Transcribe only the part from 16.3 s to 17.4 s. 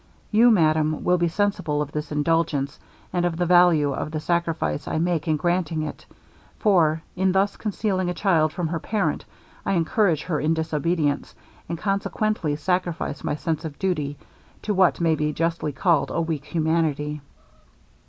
humanity.'